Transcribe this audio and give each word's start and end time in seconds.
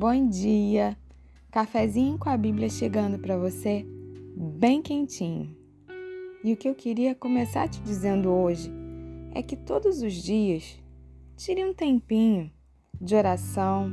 Bom 0.00 0.30
dia! 0.30 0.96
Cafezinho 1.50 2.16
com 2.16 2.30
a 2.30 2.36
Bíblia 2.38 2.70
chegando 2.70 3.18
para 3.18 3.36
você, 3.36 3.84
bem 4.34 4.80
quentinho. 4.80 5.54
E 6.42 6.54
o 6.54 6.56
que 6.56 6.66
eu 6.66 6.74
queria 6.74 7.14
começar 7.14 7.68
te 7.68 7.82
dizendo 7.82 8.30
hoje 8.30 8.72
é 9.34 9.42
que 9.42 9.54
todos 9.54 10.00
os 10.00 10.14
dias 10.14 10.80
tire 11.36 11.62
um 11.66 11.74
tempinho 11.74 12.50
de 12.98 13.14
oração, 13.14 13.92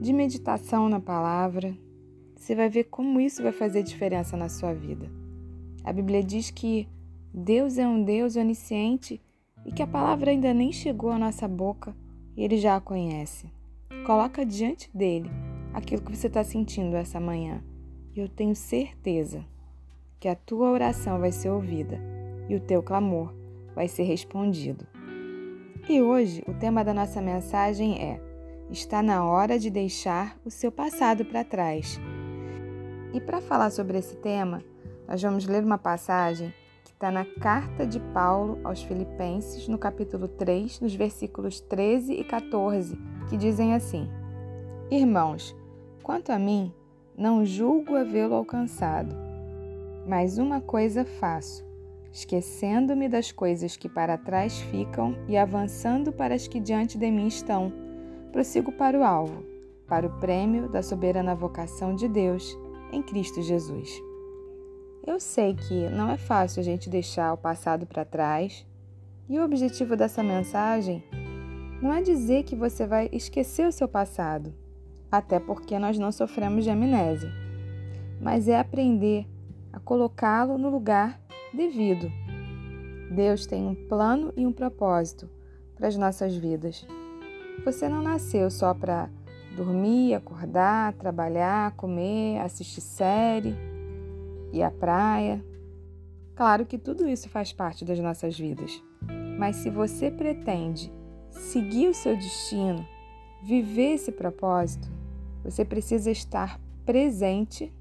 de 0.00 0.12
meditação 0.12 0.88
na 0.88 1.00
palavra. 1.00 1.76
Você 2.36 2.54
vai 2.54 2.68
ver 2.68 2.84
como 2.84 3.20
isso 3.20 3.42
vai 3.42 3.50
fazer 3.50 3.82
diferença 3.82 4.36
na 4.36 4.48
sua 4.48 4.72
vida. 4.72 5.10
A 5.82 5.92
Bíblia 5.92 6.22
diz 6.22 6.52
que 6.52 6.86
Deus 7.34 7.76
é 7.76 7.84
um 7.84 8.04
Deus 8.04 8.36
onisciente 8.36 9.20
e 9.66 9.72
que 9.72 9.82
a 9.82 9.86
palavra 9.88 10.30
ainda 10.30 10.54
nem 10.54 10.70
chegou 10.70 11.10
à 11.10 11.18
nossa 11.18 11.48
boca 11.48 11.92
e 12.36 12.44
ele 12.44 12.56
já 12.56 12.76
a 12.76 12.80
conhece. 12.80 13.52
Coloca 14.06 14.44
diante 14.44 14.90
dele 14.96 15.30
aquilo 15.72 16.02
que 16.02 16.14
você 16.14 16.26
está 16.26 16.44
sentindo 16.44 16.96
essa 16.96 17.18
manhã 17.18 17.62
e 18.14 18.20
eu 18.20 18.28
tenho 18.28 18.54
certeza 18.54 19.44
que 20.20 20.28
a 20.28 20.34
tua 20.34 20.70
oração 20.70 21.18
vai 21.18 21.32
ser 21.32 21.50
ouvida 21.50 22.00
e 22.48 22.54
o 22.54 22.60
teu 22.60 22.82
clamor 22.82 23.34
vai 23.74 23.88
ser 23.88 24.04
respondido. 24.04 24.86
E 25.88 26.00
hoje 26.00 26.42
o 26.46 26.54
tema 26.54 26.84
da 26.84 26.94
nossa 26.94 27.20
mensagem 27.20 28.00
é: 28.00 28.20
Está 28.70 29.02
na 29.02 29.24
hora 29.24 29.58
de 29.58 29.68
deixar 29.68 30.38
o 30.44 30.50
seu 30.50 30.72
passado 30.72 31.24
para 31.24 31.44
trás. 31.44 32.00
E 33.12 33.20
para 33.20 33.40
falar 33.40 33.70
sobre 33.70 33.98
esse 33.98 34.16
tema, 34.16 34.62
nós 35.06 35.20
vamos 35.20 35.46
ler 35.46 35.62
uma 35.62 35.78
passagem 35.78 36.52
está 36.94 37.10
na 37.10 37.24
carta 37.24 37.86
de 37.86 37.98
Paulo 37.98 38.58
aos 38.62 38.82
Filipenses, 38.82 39.66
no 39.68 39.76
capítulo 39.76 40.28
3, 40.28 40.80
nos 40.80 40.94
versículos 40.94 41.60
13 41.60 42.14
e 42.14 42.24
14, 42.24 42.96
que 43.28 43.36
dizem 43.36 43.74
assim: 43.74 44.08
Irmãos, 44.90 45.54
quanto 46.02 46.30
a 46.30 46.38
mim, 46.38 46.72
não 47.16 47.44
julgo 47.44 47.96
havê-lo 47.96 48.34
alcançado, 48.34 49.14
mas 50.06 50.38
uma 50.38 50.60
coisa 50.60 51.04
faço, 51.04 51.64
esquecendo-me 52.12 53.08
das 53.08 53.32
coisas 53.32 53.76
que 53.76 53.88
para 53.88 54.16
trás 54.16 54.60
ficam 54.60 55.16
e 55.28 55.36
avançando 55.36 56.12
para 56.12 56.34
as 56.34 56.46
que 56.46 56.60
diante 56.60 56.96
de 56.96 57.10
mim 57.10 57.26
estão, 57.26 57.72
prossigo 58.30 58.70
para 58.70 58.98
o 58.98 59.02
alvo, 59.02 59.44
para 59.86 60.06
o 60.06 60.20
prêmio 60.20 60.68
da 60.68 60.82
soberana 60.82 61.34
vocação 61.34 61.94
de 61.94 62.08
Deus 62.08 62.56
em 62.92 63.02
Cristo 63.02 63.42
Jesus. 63.42 64.00
Eu 65.06 65.20
sei 65.20 65.52
que 65.52 65.86
não 65.90 66.10
é 66.10 66.16
fácil 66.16 66.60
a 66.60 66.64
gente 66.64 66.88
deixar 66.88 67.34
o 67.34 67.36
passado 67.36 67.84
para 67.84 68.06
trás, 68.06 68.66
e 69.28 69.38
o 69.38 69.44
objetivo 69.44 69.96
dessa 69.96 70.22
mensagem 70.22 71.04
não 71.82 71.92
é 71.92 72.00
dizer 72.00 72.44
que 72.44 72.56
você 72.56 72.86
vai 72.86 73.10
esquecer 73.12 73.68
o 73.68 73.72
seu 73.72 73.86
passado, 73.86 74.54
até 75.12 75.38
porque 75.38 75.78
nós 75.78 75.98
não 75.98 76.10
sofremos 76.10 76.64
de 76.64 76.70
amnésia, 76.70 77.30
mas 78.18 78.48
é 78.48 78.58
aprender 78.58 79.26
a 79.74 79.78
colocá-lo 79.78 80.56
no 80.56 80.70
lugar 80.70 81.20
devido. 81.52 82.10
Deus 83.14 83.44
tem 83.44 83.66
um 83.66 83.74
plano 83.74 84.32
e 84.38 84.46
um 84.46 84.52
propósito 84.52 85.28
para 85.76 85.86
as 85.86 85.98
nossas 85.98 86.34
vidas. 86.34 86.86
Você 87.62 87.90
não 87.90 88.00
nasceu 88.00 88.50
só 88.50 88.72
para 88.72 89.10
dormir, 89.54 90.14
acordar, 90.14 90.94
trabalhar, 90.94 91.72
comer, 91.72 92.38
assistir 92.38 92.80
série 92.80 93.73
e 94.54 94.62
a 94.62 94.70
praia. 94.70 95.44
Claro 96.36 96.64
que 96.64 96.78
tudo 96.78 97.08
isso 97.08 97.28
faz 97.28 97.52
parte 97.52 97.84
das 97.84 97.98
nossas 97.98 98.38
vidas, 98.38 98.82
mas 99.36 99.56
se 99.56 99.68
você 99.68 100.10
pretende 100.10 100.92
seguir 101.28 101.88
o 101.88 101.94
seu 101.94 102.16
destino, 102.16 102.86
viver 103.42 103.94
esse 103.94 104.12
propósito, 104.12 104.88
você 105.42 105.64
precisa 105.64 106.10
estar 106.10 106.60
presente, 106.86 107.72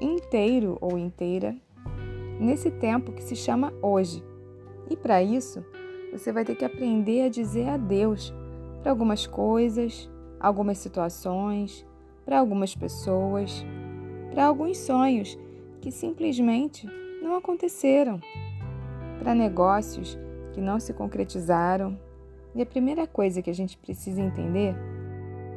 inteiro 0.00 0.78
ou 0.80 0.96
inteira, 0.96 1.56
nesse 2.38 2.70
tempo 2.70 3.12
que 3.12 3.22
se 3.22 3.34
chama 3.34 3.72
hoje. 3.82 4.24
E 4.88 4.96
para 4.96 5.22
isso, 5.22 5.64
você 6.12 6.32
vai 6.32 6.44
ter 6.44 6.54
que 6.54 6.64
aprender 6.64 7.22
a 7.22 7.28
dizer 7.28 7.68
adeus 7.68 8.32
para 8.80 8.92
algumas 8.92 9.26
coisas, 9.26 10.08
algumas 10.38 10.78
situações, 10.78 11.84
para 12.24 12.38
algumas 12.38 12.74
pessoas, 12.74 13.64
para 14.30 14.46
alguns 14.46 14.78
sonhos 14.78 15.36
que 15.82 15.90
simplesmente 15.90 16.86
não 17.20 17.34
aconteceram, 17.34 18.20
para 19.18 19.34
negócios 19.34 20.16
que 20.52 20.60
não 20.60 20.78
se 20.78 20.94
concretizaram. 20.94 21.98
E 22.54 22.62
a 22.62 22.66
primeira 22.66 23.04
coisa 23.06 23.42
que 23.42 23.50
a 23.50 23.54
gente 23.54 23.76
precisa 23.76 24.22
entender 24.22 24.76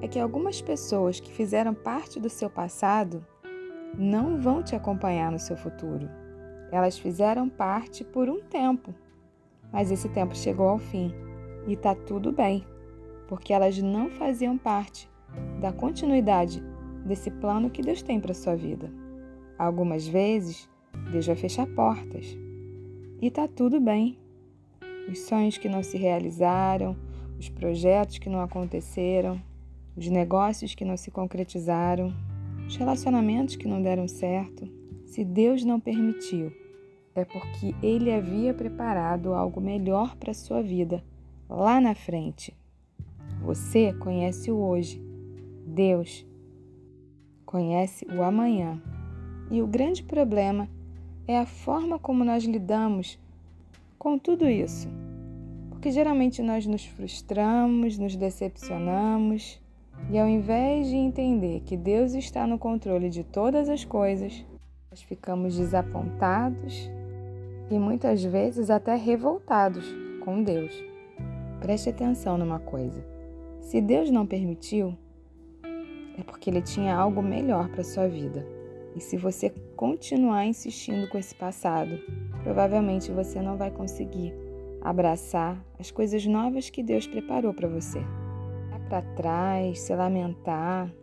é 0.02 0.08
que 0.08 0.20
algumas 0.20 0.62
pessoas 0.62 1.20
que 1.20 1.32
fizeram 1.32 1.76
parte 1.76 2.20
do 2.20 2.30
seu 2.30 2.50
passado 2.50 3.24
não 3.98 4.42
vão 4.42 4.64
te 4.64 4.76
acompanhar 4.76 5.32
no 5.32 5.40
seu 5.40 5.56
futuro. 5.56 6.10
Elas 6.72 6.98
fizeram 6.98 7.48
parte 7.48 8.04
por 8.04 8.28
um 8.28 8.42
tempo, 8.42 8.96
mas 9.72 9.92
esse 9.92 10.10
tempo 10.10 10.36
chegou 10.36 10.70
ao 10.70 10.80
fim 10.80 11.14
e 11.68 11.74
está 11.74 11.94
tudo 11.94 12.32
bem, 12.32 12.66
porque 13.28 13.54
elas 13.54 13.78
não 13.78 14.10
faziam 14.10 14.58
parte 14.58 15.08
da 15.62 15.72
continuidade 15.72 16.64
desse 17.06 17.30
plano 17.30 17.70
que 17.70 17.84
Deus 17.84 18.02
tem 18.02 18.20
para 18.20 18.34
sua 18.34 18.56
vida. 18.56 19.05
Algumas 19.58 20.08
vezes, 20.08 20.70
Deus 21.12 21.26
vai 21.26 21.36
fechar 21.36 21.68
portas. 21.68 22.38
E 23.22 23.32
tá 23.32 23.48
tudo 23.48 23.80
bem. 23.80 24.18
Os 25.10 25.20
sonhos 25.20 25.58
que 25.58 25.70
não 25.70 25.84
se 25.84 25.98
realizaram, 25.98 26.96
os 27.40 27.50
projetos 27.50 28.18
que 28.18 28.30
não 28.30 28.42
aconteceram, 28.42 29.42
os 29.96 30.08
negócios 30.08 30.76
que 30.76 30.84
não 30.84 30.98
se 30.98 31.12
concretizaram, 31.12 32.14
os 32.68 32.76
relacionamentos 32.76 33.56
que 33.56 33.68
não 33.68 33.82
deram 33.82 34.08
certo. 34.08 34.68
Se 35.06 35.24
Deus 35.24 35.64
não 35.64 35.80
permitiu, 35.80 36.52
é 37.14 37.24
porque 37.24 37.74
Ele 37.82 38.12
havia 38.12 38.54
preparado 38.54 39.34
algo 39.34 39.62
melhor 39.62 40.16
para 40.18 40.34
sua 40.34 40.62
vida 40.62 41.04
lá 41.50 41.80
na 41.80 41.96
frente. 41.96 42.54
Você 43.42 43.94
conhece 43.94 44.52
o 44.52 44.58
hoje. 44.58 45.02
Deus 45.66 46.26
conhece 47.46 48.06
o 48.06 48.22
amanhã. 48.22 48.82
E 49.50 49.62
o 49.62 49.68
grande 49.68 50.04
problema 50.04 50.68
é 51.28 51.38
a 51.38 51.46
forma 51.46 52.00
como 52.00 52.24
nós 52.24 52.44
lidamos 52.44 53.20
com 53.98 54.18
tudo 54.18 54.48
isso. 54.48 54.88
Porque 55.70 55.92
geralmente 55.92 56.42
nós 56.42 56.66
nos 56.66 56.86
frustramos, 56.86 57.98
nos 57.98 58.16
decepcionamos, 58.16 59.62
e 60.10 60.20
ao 60.20 60.28
invés 60.28 60.88
de 60.88 60.96
entender 60.96 61.62
que 61.62 61.78
Deus 61.78 62.14
está 62.14 62.46
no 62.46 62.60
controle 62.60 63.10
de 63.10 63.24
todas 63.24 63.70
as 63.70 63.84
coisas, 63.84 64.46
nós 64.92 65.02
ficamos 65.02 65.58
desapontados 65.58 66.90
e 67.72 67.78
muitas 67.80 68.24
vezes 68.24 68.70
até 68.70 68.96
revoltados 68.96 69.86
com 70.24 70.44
Deus. 70.44 70.74
Preste 71.60 71.90
atenção 71.90 72.38
numa 72.38 72.60
coisa: 72.60 73.04
se 73.62 73.82
Deus 73.82 74.12
não 74.12 74.26
permitiu, 74.26 74.96
é 76.18 76.24
porque 76.24 76.50
Ele 76.50 76.62
tinha 76.62 76.96
algo 76.96 77.22
melhor 77.22 77.70
para 77.70 77.84
sua 77.84 78.08
vida. 78.08 78.46
E 78.96 79.02
se 79.02 79.18
você 79.18 79.52
continuar 79.76 80.46
insistindo 80.46 81.08
com 81.10 81.18
esse 81.18 81.36
passado, 81.36 82.00
provavelmente 82.44 83.12
você 83.12 83.42
não 83.42 83.58
vai 83.58 83.70
conseguir 83.70 84.34
abraçar 84.82 85.62
as 85.78 85.92
coisas 85.92 86.26
novas 86.26 86.70
que 86.70 86.82
Deus 86.82 87.06
preparou 87.06 87.54
para 87.54 87.68
você. 87.68 88.00
Ir 88.00 88.88
para 88.88 89.02
trás, 89.02 89.80
se 89.80 89.94
lamentar, 89.96 90.94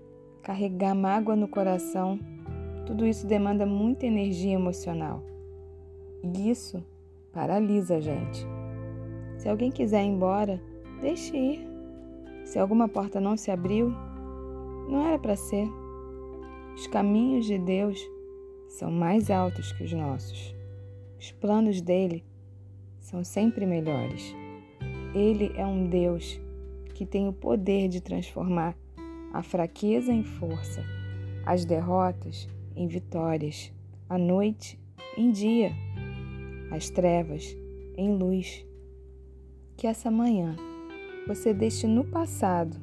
carregar 0.43 0.95
mágoa 0.95 1.37
no 1.37 1.49
coração, 1.49 2.19
tudo 2.87 3.07
isso 3.07 3.27
demanda 3.27 3.67
muita 3.67 4.07
energia 4.07 4.55
emocional. 4.55 5.23
E 6.23 6.51
isso 6.51 6.83
paralisa 7.33 7.97
a 7.97 8.01
gente. 8.01 8.47
Se 9.37 9.49
alguém 9.49 9.71
quiser 9.71 10.03
ir 10.03 10.09
embora, 10.09 10.63
deixe 11.01 11.37
ir. 11.37 11.69
Se 12.45 12.59
alguma 12.59 12.89
porta 12.89 13.21
não 13.21 13.37
se 13.37 13.51
abriu, 13.51 13.93
não 14.89 15.07
era 15.07 15.19
para 15.19 15.37
ser. 15.37 15.69
Os 16.75 16.87
caminhos 16.87 17.47
de 17.47 17.59
Deus 17.59 18.01
são 18.69 18.91
mais 18.91 19.31
altos 19.31 19.73
que 19.73 19.85
os 19.85 19.93
nossos. 19.93 20.55
Os 21.19 21.31
planos 21.33 21.81
dele 21.81 22.25
são 22.99 23.23
sempre 23.23 23.67
melhores. 23.67 24.35
Ele 25.15 25.53
é 25.57 25.67
um 25.67 25.87
Deus 25.87 26.41
que 26.95 27.05
tem 27.05 27.29
o 27.29 27.33
poder 27.33 27.89
de 27.89 28.01
transformar 28.01 28.77
a 29.33 29.43
fraqueza 29.43 30.13
em 30.13 30.25
força, 30.25 30.83
as 31.45 31.65
derrotas 31.65 32.49
em 32.75 32.87
vitórias, 32.87 33.73
a 34.09 34.17
noite 34.17 34.79
em 35.17 35.31
dia, 35.31 35.73
as 36.71 36.89
trevas 36.89 37.57
em 37.97 38.17
luz. 38.17 38.65
Que 39.77 39.87
essa 39.87 40.11
manhã 40.11 40.57
você 41.27 41.53
deixe 41.53 41.87
no 41.87 42.05
passado 42.05 42.77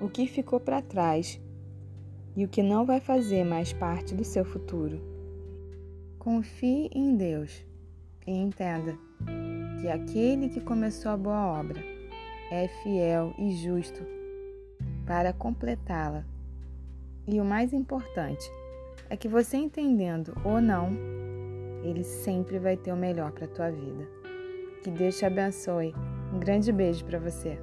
o 0.00 0.08
que 0.08 0.26
ficou 0.26 0.58
para 0.58 0.82
trás 0.82 1.40
e 2.36 2.44
o 2.44 2.48
que 2.48 2.62
não 2.62 2.84
vai 2.84 3.00
fazer 3.00 3.44
mais 3.44 3.72
parte 3.72 4.14
do 4.14 4.24
seu 4.24 4.44
futuro. 4.44 5.00
Confie 6.18 6.88
em 6.94 7.16
Deus 7.16 7.64
e 8.26 8.32
entenda 8.32 8.96
que 9.80 9.88
aquele 9.88 10.48
que 10.48 10.60
começou 10.60 11.12
a 11.12 11.16
boa 11.16 11.58
obra 11.58 11.82
é 12.50 12.68
fiel 12.82 13.34
e 13.38 13.52
justo 13.52 14.02
para 15.06 15.32
completá-la 15.32 16.24
E 17.26 17.40
o 17.40 17.44
mais 17.44 17.72
importante 17.72 18.50
é 19.08 19.16
que 19.16 19.28
você 19.28 19.56
entendendo 19.56 20.34
ou 20.44 20.60
não, 20.60 20.90
ele 21.82 22.02
sempre 22.02 22.58
vai 22.58 22.76
ter 22.76 22.92
o 22.92 22.96
melhor 22.96 23.32
para 23.32 23.46
tua 23.46 23.70
vida. 23.70 24.08
Que 24.82 24.90
Deus 24.90 25.18
te 25.18 25.24
abençoe. 25.24 25.94
Um 26.32 26.38
grande 26.38 26.72
beijo 26.72 27.04
para 27.04 27.18
você. 27.18 27.58